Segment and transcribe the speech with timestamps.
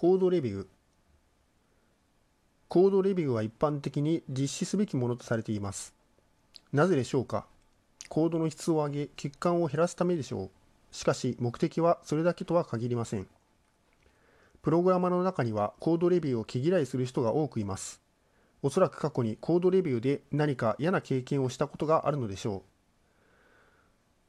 [0.00, 0.66] コードレビュー。
[2.68, 5.92] コードレビューは一般的に実施すべきものとされています。
[6.72, 7.46] なぜでしょうか？
[8.08, 10.50] コードの質を上げ欠陥を減らすためでしょう。
[10.92, 13.26] しかし目的はそれだけとは限りません。
[14.62, 18.00] プログラマーの中にはコードレビューを毛嫌いする人が多くいます。
[18.62, 22.62] おそらく過去にコードレビューで何か嫌な経験をしたことがあるのでしょ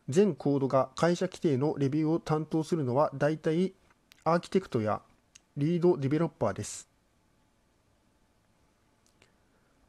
[0.09, 0.11] う。
[0.11, 3.73] 全コードが会社規定のレビューを担当するのは大体
[4.23, 5.03] アーキテクトや
[5.57, 6.87] リードディベロッパーです。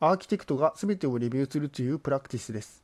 [0.01, 2.83] アーキテクトが全てをレビューするというプラクティスです。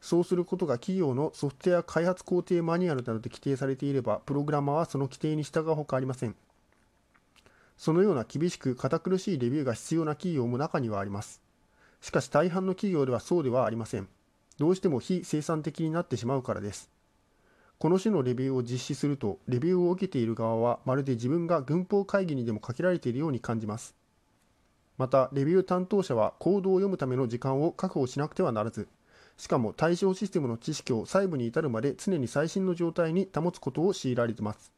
[0.00, 6.34] そうすることが企業のソフトウェア開発工程マニュアルなどで規定されていれば、プログラマーはその規定に従うほかありません。
[7.76, 11.42] そのような厳しく堅苦しいレビューが必要な企業も中にはあります。
[12.00, 14.08] しかし大半の企業ではそうではありません。
[14.58, 16.90] どうしても非生産的になってしまうからです。
[17.78, 23.94] この種のレビューを実施すると、レビューを受けている側はまるで自分が軍法会議にでもかけられているように感じます。
[24.96, 28.88] また、レビュー担当者はコードを読むための時間を確保しなくてはならず、
[29.36, 34.72] しかも対象システムの知識を細部に至るまで常に最新の状態に保つことを強いられています。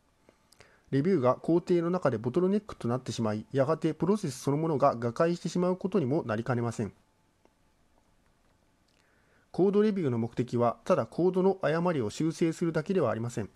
[0.91, 6.93] レビューが工程の中でボトルネックとなってしまい、やがてプロセスそのものが瓦解してしまうことにもなりかねません。
[9.59, 13.51] コードレビューの目的はただコードの誤りを修正するだけではありません。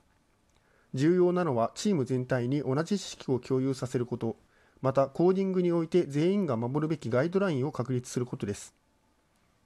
[0.95, 4.35] 重要なのはチーム全体に同じ知識を共有させること、
[4.81, 8.75] またコーディングにおいて全員が守るべきガイドラインを確立することです。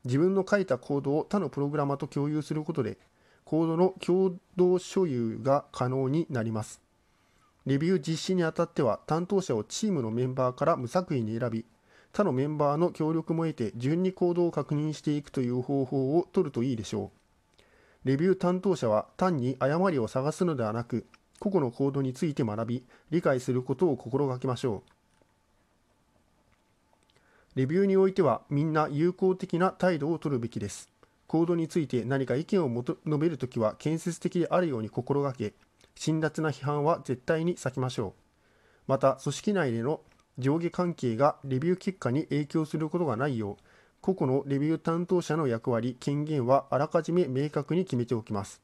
[0.05, 2.99] 自分の書いたコードを他のプログラマーと共有することで、
[3.47, 6.83] コードの共同所有が可能になります。
[7.65, 11.65] レビュー実施にあたっては担当者をチームのメンバーから無作為に選び、
[12.17, 17.11] 他のメンバーの協力も得て順に行動を確認していくという方法を取るといいでしょ
[18.05, 18.09] う。
[18.09, 21.05] レビュー担当者は単に誤りを探すのではなく、
[21.41, 24.91] 個々の行動について学び、理解することを心がけましょう。
[27.55, 30.89] レビューにおいてはみんな友好的な態度を取るべきです。
[31.27, 35.53] コードについて何か意見を述べるときは建設的であるように心がけ、
[35.95, 38.21] 辛辣な批判は絶対に避けましょう。
[38.87, 40.01] また、組織内での
[40.39, 43.63] 上下関係がレビュー結果に影響することがないよう、
[44.01, 48.61] 個々のレビュー担当者の役割、権限はあらかじめ明確に決めておきます。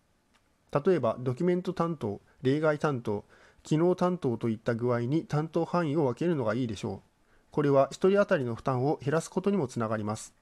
[0.84, 3.25] 例えば、ドキュメント担当、例外担当、
[3.62, 7.00] 機能担当といった具合に担当範囲を分けるのがいいでしょう。
[7.50, 10.34] これは1人当たりの負担を減らすことにもつながります。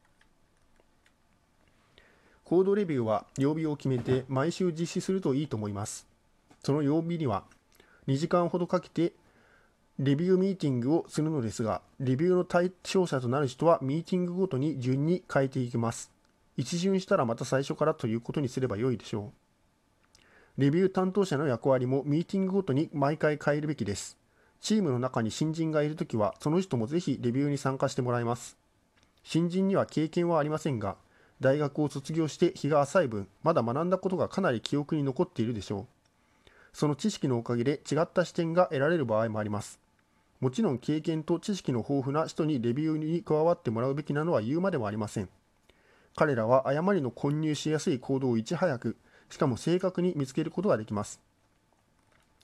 [2.45, 6.07] コードレビューは曜日を決めて毎週実施するといいと思います。
[6.65, 7.45] その曜日には
[8.07, 9.13] 2時間ほどかけて
[10.03, 16.11] レビューミーティングをするのですが、レビューの対象者となる人はミーティングごとに順に変えていきます。
[16.57, 19.31] 一巡したらまた最初からということにすれば良いでしょ
[20.17, 20.21] う。
[20.57, 24.17] レビュー担当者の役割もミーティングごとに毎回変えるべきです。
[24.63, 28.57] チームの中に新人がいるときは、その人もぜひレビューに参加してもらいます。
[29.23, 30.97] 新人には経験はありませんが、
[31.41, 35.87] 大学を卒業して日が浅い分、まだ学んだことがかなり記憶に残っているでしょう。
[36.73, 39.80] その知識のおかげで違った視点が得られる場合もあります。
[40.41, 45.29] もちろん経験と知識の豊富な人にレビューに加わってもらうべきなのは言うまでもありません。
[46.17, 48.97] 彼らは誤りの混入しやすい行動をいち早く、
[49.29, 51.21] しかも正確に見つけることができます。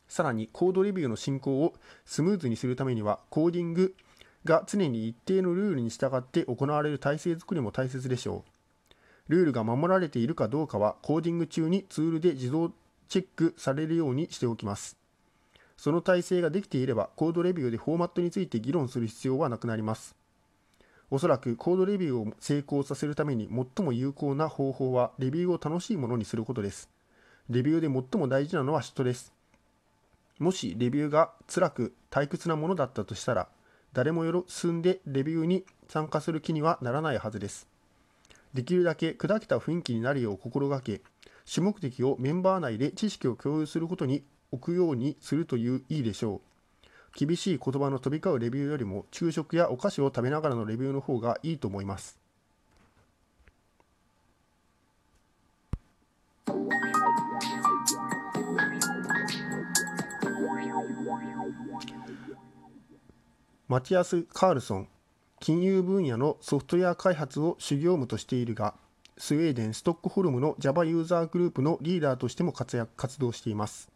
[0.08, 1.74] さらに、コードレビューの進行を
[2.04, 3.94] スムーズにするためには、コーディング
[4.44, 8.44] が常に一定のルールに従って行われる体制づくりも大切でしょ
[9.28, 9.32] う。
[9.32, 12.72] ルールが守られているかどうかは、コーディング中にツールで自動
[13.08, 15.05] チェックされるようにしておきます。
[15.76, 20.16] その体制ができていれば、コードレビューでフォーマットについて議論する必要はなくなります。
[21.10, 26.88] おそらくコードレビューを成功させるために最も有効な方法は、レビューを楽しいものにすることです。
[27.48, 29.32] レビューで最も大事なのは人です。
[30.38, 33.48] もしレビューが辛く退屈なものだったとしたら、
[33.92, 37.68] 誰もよろ進んでレビューに参加する気にはならないはずです。
[38.52, 41.02] できるだけ砕けた雰囲気になるよう心がけ、
[41.44, 47.26] 主目的をメンバー内で知識を共有することに置くようにするといういいでしょう。
[47.26, 52.18] 厳しい言葉の飛び交うレビューよりも昼食やお菓子を食べながらのレビューの方がいいと思います。
[63.68, 64.88] マティアス・カールソン
[65.40, 68.74] 金融分野のソフトウェア開発を主業務としているが
[69.18, 73.90] スウェーデン・ストックホルムの Java ユーザーグループのリーダーとしても活躍活動しています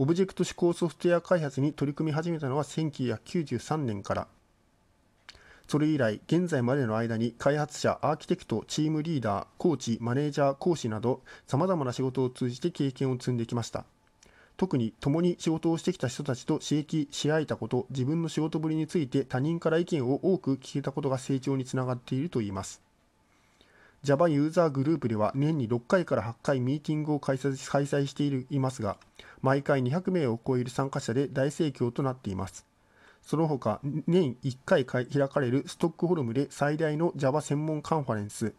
[0.00, 4.28] オブジェクト指向ソフトウェア開発に取り組み始めたのは1993年から。
[5.68, 13.84] それ以来、現在までの間に開発者、アーキテクト、チームリーダー、コーチ、マネージャー、講師など、様々な仕事を通じて経験を積んできました。
[14.56, 22.82] 特に共に仕事をしてきた人たちと刺激し合えたこと自分の仕事ぶりについて他人から意見を多く聞けたことが成長につながっているといいます
[24.02, 28.96] Java ユーザーグループでは年に6回から8回ミーティングを開催開催していますが
[29.42, 32.66] 毎回200名を超える参加者で大盛況となっています
[33.22, 38.54] その他年1回開かれるストックホルムで最大の Java 専門カンファレンス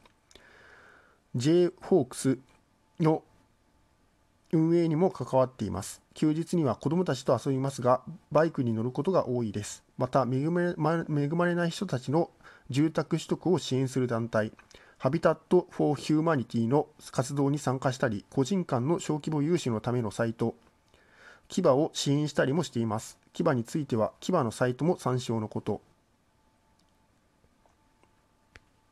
[1.36, 2.40] Jfokus
[3.00, 3.24] の
[4.54, 6.02] 運営にも関わっています。
[6.14, 8.02] 休日には子どもたちと遊びますが、
[8.32, 9.84] バイクに乗ることが多いです。
[9.98, 12.32] また恵まれ、恵まれない人たちの
[12.70, 14.52] 住宅取得を支援する団体、
[14.98, 20.56] ハビタット・フォー・ヒューマニティの活動に参加したり、個人間の小規模融資のためのサイト、
[21.50, 23.18] Kiva を支援したりもしています。
[23.34, 25.82] Kiva については、 Kiva のサイトも参照のこと。